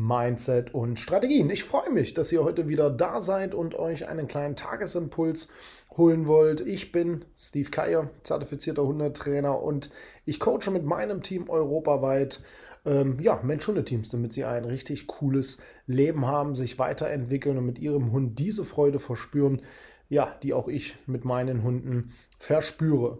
[0.00, 1.50] Mindset und Strategien.
[1.50, 5.48] Ich freue mich, dass ihr heute wieder da seid und euch einen kleinen Tagesimpuls
[5.94, 6.62] holen wollt.
[6.62, 9.90] Ich bin Steve Keier, zertifizierter Hundetrainer und
[10.24, 12.40] ich coache mit meinem Team europaweit
[12.86, 18.10] ähm, ja, Mensch-Hunde-Teams, damit sie ein richtig cooles Leben haben, sich weiterentwickeln und mit ihrem
[18.10, 19.60] Hund diese Freude verspüren,
[20.08, 23.18] ja, die auch ich mit meinen Hunden verspüre.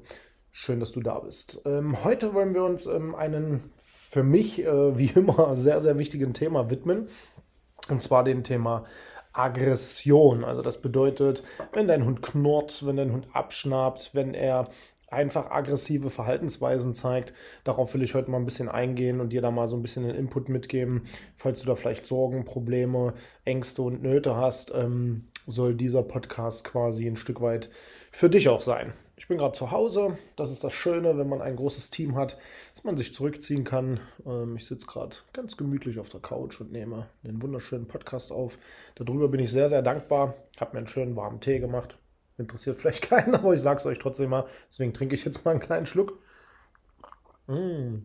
[0.51, 1.61] Schön, dass du da bist.
[1.67, 3.71] Ähm, heute wollen wir uns ähm, einen
[4.11, 7.09] für mich, äh, wie immer, sehr, sehr wichtigen Thema widmen.
[7.89, 8.85] Und zwar dem Thema
[9.33, 10.45] Aggression.
[10.45, 14.69] Also das bedeutet, wenn dein Hund knurrt, wenn dein Hund abschnappt, wenn er
[15.09, 17.33] einfach aggressive Verhaltensweisen zeigt.
[17.65, 20.05] Darauf will ich heute mal ein bisschen eingehen und dir da mal so ein bisschen
[20.05, 21.03] den Input mitgeben.
[21.37, 23.15] Falls du da vielleicht Sorgen, Probleme,
[23.45, 27.71] Ängste und Nöte hast, ähm, soll dieser Podcast quasi ein Stück weit
[28.13, 28.93] für dich auch sein.
[29.21, 30.17] Ich bin gerade zu Hause.
[30.37, 32.39] Das ist das Schöne, wenn man ein großes Team hat,
[32.75, 34.01] dass man sich zurückziehen kann.
[34.25, 38.57] Ähm, ich sitze gerade ganz gemütlich auf der Couch und nehme den wunderschönen Podcast auf.
[38.95, 40.37] Darüber bin ich sehr, sehr dankbar.
[40.55, 41.99] Ich habe mir einen schönen warmen Tee gemacht.
[42.39, 44.47] Interessiert vielleicht keinen, aber ich sage es euch trotzdem mal.
[44.71, 46.19] Deswegen trinke ich jetzt mal einen kleinen Schluck.
[47.47, 48.01] Mmh.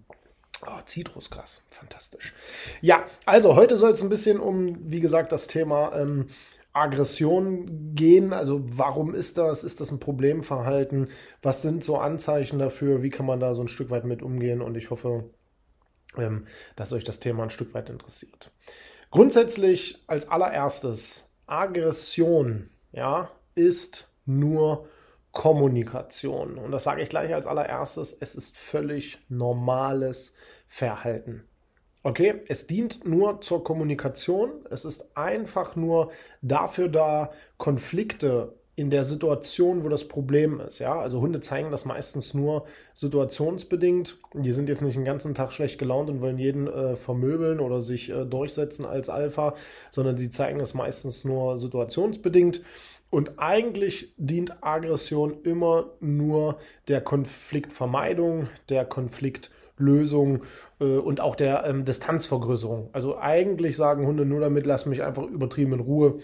[0.67, 2.33] Oh, Zitrusgras, fantastisch.
[2.81, 6.27] Ja, also heute soll es ein bisschen um, wie gesagt, das Thema ähm,
[6.75, 8.33] Aggression gehen?
[8.33, 9.63] Also warum ist das?
[9.63, 11.09] Ist das ein Problemverhalten?
[11.41, 13.01] Was sind so Anzeichen dafür?
[13.01, 14.61] Wie kann man da so ein Stück weit mit umgehen?
[14.61, 15.29] Und ich hoffe,
[16.17, 18.51] ähm, dass euch das Thema ein Stück weit interessiert.
[19.09, 24.89] Grundsätzlich als allererstes, Aggression ja, ist nur
[25.31, 26.57] Kommunikation.
[26.57, 30.33] Und das sage ich gleich als allererstes, es ist völlig normales
[30.67, 31.47] Verhalten.
[32.05, 34.51] Okay, es dient nur zur Kommunikation.
[34.69, 36.11] Es ist einfach nur
[36.43, 40.77] dafür da, Konflikte in der Situation, wo das Problem ist.
[40.77, 44.17] Ja, also Hunde zeigen das meistens nur situationsbedingt.
[44.35, 47.81] Die sind jetzt nicht den ganzen Tag schlecht gelaunt und wollen jeden äh, vermöbeln oder
[47.81, 49.55] sich äh, durchsetzen als Alpha,
[49.89, 52.61] sondern sie zeigen es meistens nur situationsbedingt.
[53.09, 56.57] Und eigentlich dient Aggression immer nur
[56.87, 59.55] der Konfliktvermeidung, der Konfliktlösung.
[59.77, 60.43] Lösung
[60.79, 62.89] äh, und auch der ähm, Distanzvergrößerung.
[62.93, 66.19] Also eigentlich sagen Hunde nur damit, lass mich einfach übertrieben in Ruhe,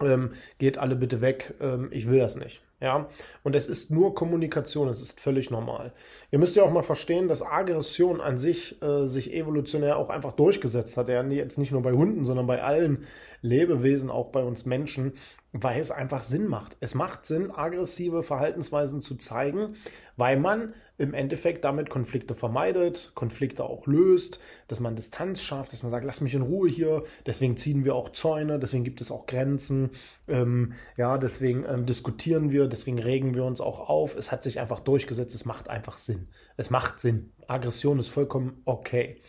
[0.00, 2.62] ähm, geht alle bitte weg, ähm, ich will das nicht.
[2.78, 3.08] Ja,
[3.42, 5.94] und es ist nur Kommunikation, es ist völlig normal.
[6.30, 10.32] Ihr müsst ja auch mal verstehen, dass Aggression an sich äh, sich evolutionär auch einfach
[10.32, 11.08] durchgesetzt hat.
[11.08, 13.06] Ja, jetzt nicht nur bei Hunden, sondern bei allen
[13.40, 15.14] Lebewesen, auch bei uns Menschen,
[15.52, 16.76] weil es einfach Sinn macht.
[16.80, 19.76] Es macht Sinn, aggressive Verhaltensweisen zu zeigen,
[20.16, 25.82] weil man im Endeffekt damit Konflikte vermeidet, Konflikte auch löst, dass man Distanz schafft, dass
[25.82, 27.02] man sagt, lass mich in Ruhe hier.
[27.26, 29.90] Deswegen ziehen wir auch Zäune, deswegen gibt es auch Grenzen.
[30.26, 34.16] Ähm, ja, deswegen ähm, diskutieren wir, deswegen regen wir uns auch auf.
[34.16, 36.28] Es hat sich einfach durchgesetzt, es macht einfach Sinn.
[36.56, 37.32] Es macht Sinn.
[37.46, 39.20] Aggression ist vollkommen okay.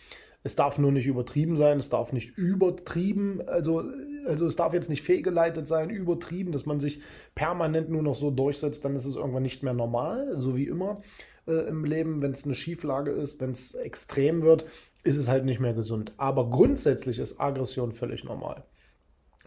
[0.43, 3.83] Es darf nur nicht übertrieben sein, es darf nicht übertrieben, also,
[4.25, 7.01] also es darf jetzt nicht fehlgeleitet sein, übertrieben, dass man sich
[7.35, 11.01] permanent nur noch so durchsetzt, dann ist es irgendwann nicht mehr normal, so wie immer
[11.47, 12.21] äh, im Leben.
[12.21, 14.65] Wenn es eine Schieflage ist, wenn es extrem wird,
[15.03, 16.13] ist es halt nicht mehr gesund.
[16.17, 18.63] Aber grundsätzlich ist Aggression völlig normal.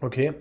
[0.01, 0.33] Okay.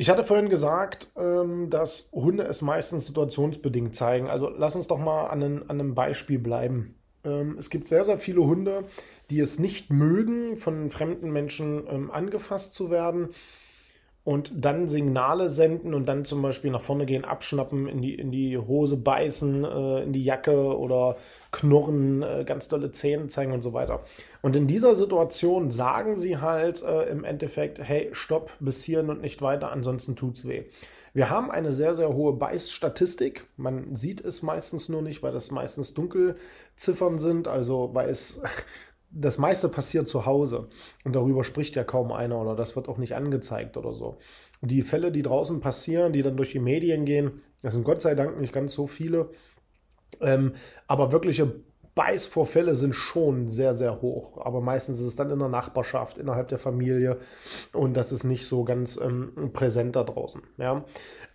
[0.00, 4.30] Ich hatte vorhin gesagt, ähm, dass Hunde es meistens situationsbedingt zeigen.
[4.30, 6.94] Also lass uns doch mal an, einem Beispiel bleiben.
[7.22, 8.84] Ähm, es gibt sehr, sehr viele Hunde,
[9.28, 13.28] die es nicht mögen, von fremden Menschen ähm, angefasst zu werden
[14.30, 18.30] und dann Signale senden und dann zum Beispiel nach vorne gehen, abschnappen, in die, in
[18.30, 21.16] die Hose beißen, äh, in die Jacke oder
[21.50, 24.04] knurren, äh, ganz dolle Zähne zeigen und so weiter.
[24.40, 29.20] Und in dieser Situation sagen sie halt äh, im Endeffekt, hey, stopp, bis hierhin und
[29.20, 30.62] nicht weiter, ansonsten tut's weh.
[31.12, 33.46] Wir haben eine sehr, sehr hohe Beißstatistik.
[33.56, 38.40] Man sieht es meistens nur nicht, weil das meistens Dunkelziffern sind, also weil es
[39.10, 40.68] das meiste passiert zu Hause
[41.04, 44.18] und darüber spricht ja kaum einer oder das wird auch nicht angezeigt oder so.
[44.60, 48.14] Die Fälle, die draußen passieren, die dann durch die Medien gehen, das sind Gott sei
[48.14, 49.30] Dank nicht ganz so viele,
[50.20, 50.54] ähm,
[50.86, 51.52] aber wirkliche
[51.94, 54.38] Beißvorfälle sind schon sehr, sehr hoch.
[54.38, 57.18] Aber meistens ist es dann in der Nachbarschaft, innerhalb der Familie.
[57.72, 60.42] Und das ist nicht so ganz ähm, präsent da draußen.
[60.56, 60.84] Ja.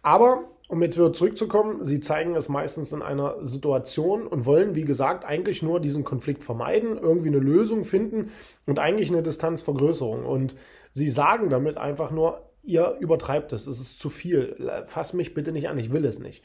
[0.02, 4.86] Aber um jetzt wieder zurückzukommen, sie zeigen es meistens in einer Situation und wollen, wie
[4.86, 8.32] gesagt, eigentlich nur diesen Konflikt vermeiden, irgendwie eine Lösung finden
[8.66, 10.26] und eigentlich eine Distanzvergrößerung.
[10.26, 10.56] Und
[10.92, 15.52] sie sagen damit einfach nur, ihr übertreibt es, es ist zu viel, fass mich bitte
[15.52, 16.44] nicht an, ich will es nicht.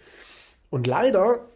[0.68, 1.46] Und leider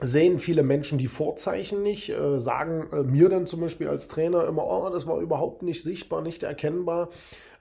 [0.00, 4.46] sehen viele Menschen die Vorzeichen nicht, äh, sagen äh, mir dann zum Beispiel als Trainer
[4.46, 7.10] immer, oh, das war überhaupt nicht sichtbar, nicht erkennbar.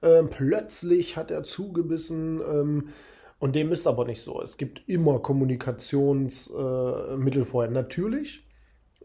[0.01, 2.39] Ähm, plötzlich hat er zugebissen.
[2.39, 2.87] Ähm,
[3.41, 4.39] und dem ist aber nicht so.
[4.39, 7.71] Es gibt immer Kommunikationsmittel äh, vorher.
[7.71, 8.45] Natürlich,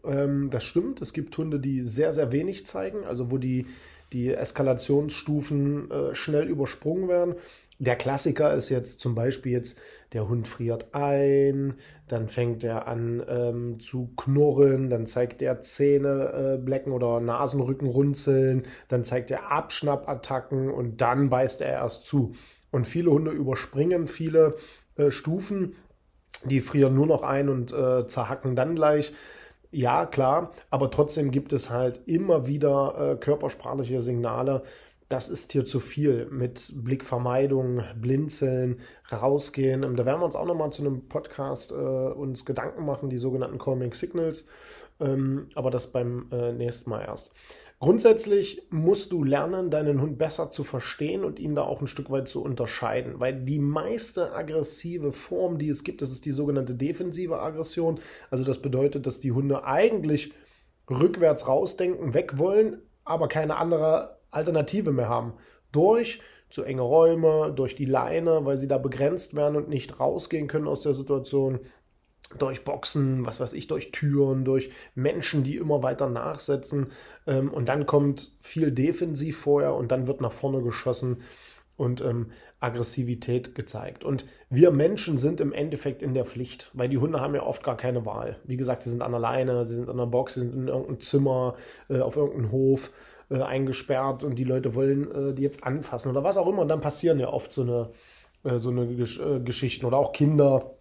[0.05, 1.01] ähm, das stimmt.
[1.01, 3.65] Es gibt Hunde, die sehr, sehr wenig zeigen, also wo die,
[4.13, 7.33] die Eskalationsstufen äh, schnell übersprungen werden.
[7.79, 9.79] Der Klassiker ist jetzt zum Beispiel jetzt,
[10.13, 11.73] der Hund friert ein,
[12.07, 17.87] dann fängt er an ähm, zu knurren, dann zeigt er Zähne äh, blecken oder Nasenrücken
[17.87, 22.35] runzeln, dann zeigt er Abschnappattacken und dann beißt er erst zu.
[22.71, 24.57] Und viele Hunde überspringen viele
[24.95, 25.75] äh, Stufen,
[26.45, 29.13] die frieren nur noch ein und äh, zerhacken dann gleich.
[29.71, 34.63] Ja, klar, aber trotzdem gibt es halt immer wieder äh, körpersprachliche Signale.
[35.09, 38.79] Das ist hier zu viel mit Blickvermeidung, Blinzeln,
[39.11, 39.81] rausgehen.
[39.95, 43.57] Da werden wir uns auch nochmal zu einem Podcast äh, uns Gedanken machen, die sogenannten
[43.57, 44.47] Calming Signals.
[44.99, 47.33] Ähm, aber das beim äh, nächsten Mal erst.
[47.79, 52.09] Grundsätzlich musst du lernen, deinen Hund besser zu verstehen und ihn da auch ein Stück
[52.09, 56.73] weit zu unterscheiden, weil die meiste aggressive Form, die es gibt, das ist die sogenannte
[56.73, 57.99] defensive Aggression.
[58.31, 60.33] Also das bedeutet, dass die Hunde eigentlich
[60.89, 65.33] rückwärts rausdenken, weg wollen, aber keine andere Alternative mehr haben.
[65.71, 66.19] Durch
[66.49, 70.67] zu enge Räume, durch die Leine, weil sie da begrenzt werden und nicht rausgehen können
[70.67, 71.59] aus der Situation
[72.37, 76.91] durch Boxen, was weiß ich, durch Türen, durch Menschen, die immer weiter nachsetzen.
[77.25, 81.21] Ähm, und dann kommt viel defensiv vorher und dann wird nach vorne geschossen
[81.77, 84.03] und ähm, Aggressivität gezeigt.
[84.03, 87.63] Und wir Menschen sind im Endeffekt in der Pflicht, weil die Hunde haben ja oft
[87.63, 88.37] gar keine Wahl.
[88.45, 90.67] Wie gesagt, sie sind an der Leine, sie sind an der Box, sie sind in
[90.67, 91.53] irgendeinem Zimmer,
[91.89, 92.91] äh, auf irgendeinem Hof
[93.29, 96.63] äh, eingesperrt und die Leute wollen äh, die jetzt anfassen oder was auch immer.
[96.63, 97.89] Und dann passieren ja oft so eine,
[98.43, 100.76] äh, so eine Gesch äh, Geschichten oder auch Kinder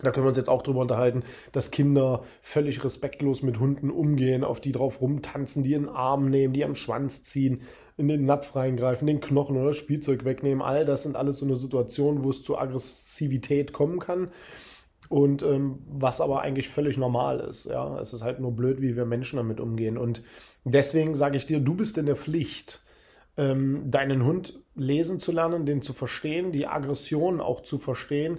[0.00, 1.22] da können wir uns jetzt auch drüber unterhalten,
[1.52, 6.30] dass Kinder völlig respektlos mit Hunden umgehen, auf die drauf rumtanzen, die in den Arm
[6.30, 7.62] nehmen, die am Schwanz ziehen,
[7.96, 10.62] in den Napf reingreifen, den Knochen oder das Spielzeug wegnehmen.
[10.62, 14.28] All das sind alles so eine Situation, wo es zu Aggressivität kommen kann.
[15.08, 17.66] Und ähm, was aber eigentlich völlig normal ist.
[17.66, 19.98] Ja, es ist halt nur blöd, wie wir Menschen damit umgehen.
[19.98, 20.22] Und
[20.64, 22.82] deswegen sage ich dir, du bist in der Pflicht,
[23.36, 28.38] ähm, deinen Hund lesen zu lernen, den zu verstehen, die Aggression auch zu verstehen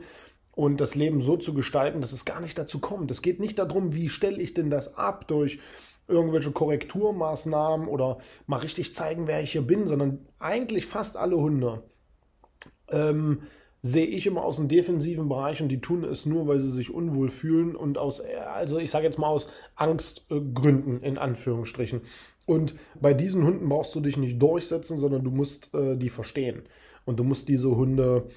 [0.56, 3.12] und das Leben so zu gestalten, dass es gar nicht dazu kommt.
[3.12, 5.60] Es geht nicht darum, wie stelle ich denn das ab durch
[6.08, 11.84] irgendwelche Korrekturmaßnahmen oder mal richtig zeigen, wer ich hier bin, sondern eigentlich fast alle Hunde
[12.90, 13.44] ähm,
[13.82, 16.94] sehe ich immer aus dem defensiven Bereich und die tun es nur, weil sie sich
[16.94, 18.22] unwohl fühlen und aus,
[18.54, 22.02] also ich sage jetzt mal aus Angstgründen in Anführungsstrichen.
[22.46, 26.64] Und bei diesen Hunden brauchst du dich nicht durchsetzen, sondern du musst äh, die verstehen.
[27.06, 28.30] Und du musst diese Hunde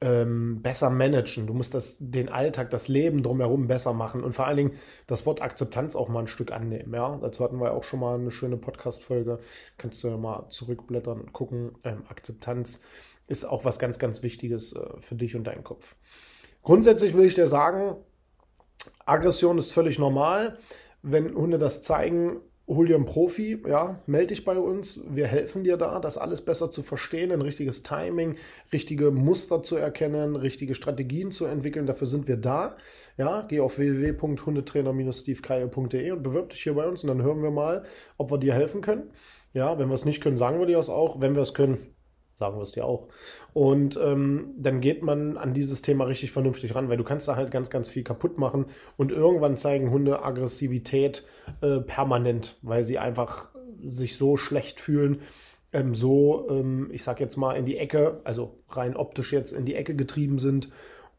[0.00, 1.46] ähm, besser managen.
[1.46, 4.72] Du musst das, den Alltag, das Leben drumherum besser machen und vor allen Dingen
[5.06, 6.94] das Wort Akzeptanz auch mal ein Stück annehmen.
[6.94, 9.38] Ja, dazu hatten wir auch schon mal eine schöne Podcast-Folge.
[9.76, 11.72] Kannst du ja mal zurückblättern und gucken.
[11.84, 12.80] Ähm, Akzeptanz
[13.28, 15.96] ist auch was ganz, ganz Wichtiges äh, für dich und deinen Kopf.
[16.62, 17.96] Grundsätzlich will ich dir sagen,
[19.04, 20.58] Aggression ist völlig normal.
[21.02, 22.40] Wenn Hunde das zeigen,
[22.76, 25.02] hol dir einen Profi, ja, melde dich bei uns.
[25.10, 28.36] Wir helfen dir da, das alles besser zu verstehen, ein richtiges Timing,
[28.72, 31.86] richtige Muster zu erkennen, richtige Strategien zu entwickeln.
[31.86, 32.76] Dafür sind wir da.
[33.16, 37.82] Ja, geh auf www.hundetrainer-stevekeier.de und bewirb dich hier bei uns und dann hören wir mal,
[38.18, 39.10] ob wir dir helfen können.
[39.52, 41.20] Ja, wenn wir es nicht können, sagen wir dir das auch.
[41.20, 41.78] Wenn wir es können,
[42.40, 43.06] sagen wir es dir auch.
[43.52, 47.36] Und ähm, dann geht man an dieses Thema richtig vernünftig ran, weil du kannst da
[47.36, 48.64] halt ganz, ganz viel kaputt machen
[48.96, 51.24] und irgendwann zeigen Hunde Aggressivität
[51.60, 53.50] äh, permanent, weil sie einfach
[53.82, 55.20] sich so schlecht fühlen,
[55.72, 59.66] ähm, so, ähm, ich sag jetzt mal, in die Ecke, also rein optisch jetzt in
[59.66, 60.70] die Ecke getrieben sind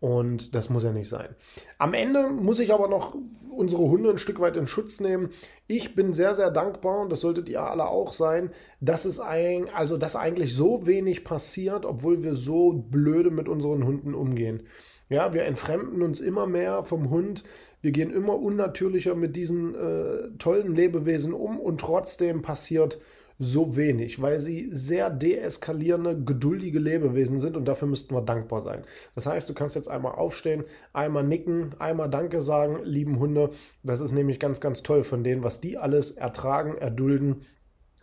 [0.02, 1.30] und das muss ja nicht sein.
[1.78, 3.16] Am Ende muss ich aber noch
[3.52, 5.30] unsere Hunde ein Stück weit in Schutz nehmen.
[5.68, 9.70] Ich bin sehr, sehr dankbar, und das solltet ihr alle auch sein, dass es ein,
[9.70, 14.64] also dass eigentlich so wenig passiert, obwohl wir so blöde mit unseren Hunden umgehen.
[15.08, 17.44] Ja, wir entfremden uns immer mehr vom Hund.
[17.82, 23.00] Wir gehen immer unnatürlicher mit diesen äh, tollen Lebewesen um und trotzdem passiert
[23.44, 28.84] so wenig, weil sie sehr deeskalierende, geduldige Lebewesen sind und dafür müssten wir dankbar sein.
[29.16, 33.50] Das heißt, du kannst jetzt einmal aufstehen, einmal nicken, einmal Danke sagen, lieben Hunde.
[33.82, 37.42] Das ist nämlich ganz, ganz toll von denen, was die alles ertragen, erdulden,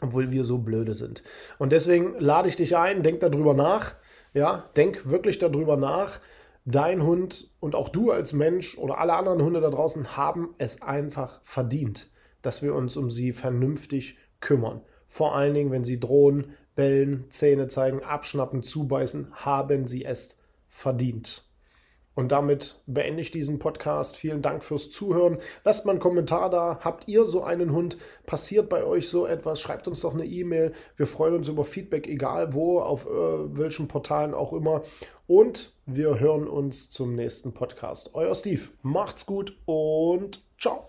[0.00, 1.22] obwohl wir so blöde sind.
[1.58, 3.94] Und deswegen lade ich dich ein, denk darüber nach.
[4.34, 6.18] Ja, denk wirklich darüber nach.
[6.64, 10.82] Dein Hund und auch du als Mensch oder alle anderen Hunde da draußen haben es
[10.82, 12.10] einfach verdient,
[12.42, 14.82] dass wir uns um sie vernünftig kümmern.
[15.08, 20.38] Vor allen Dingen, wenn sie drohen, bellen, Zähne zeigen, abschnappen, zubeißen, haben sie es
[20.68, 21.48] verdient.
[22.18, 24.16] Und damit beende ich diesen Podcast.
[24.16, 25.38] Vielen Dank fürs Zuhören.
[25.64, 26.80] Lasst mal einen Kommentar da.
[26.82, 27.96] Habt ihr so einen Hund?
[28.26, 29.60] Passiert bei euch so etwas?
[29.60, 30.72] Schreibt uns doch eine E-Mail.
[30.96, 34.82] Wir freuen uns über Feedback, egal wo, auf äh, welchen Portalen auch immer.
[35.28, 38.10] Und wir hören uns zum nächsten Podcast.
[38.14, 38.62] Euer Steve.
[38.82, 40.87] Macht's gut und ciao.